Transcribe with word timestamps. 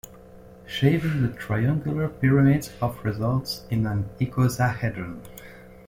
Shaving 0.65 1.21
the 1.21 1.27
triangular 1.27 2.07
pyramids 2.09 2.71
off 2.81 3.05
results 3.05 3.65
in 3.69 3.85
an 3.85 4.09
icosahedron. 4.19 5.19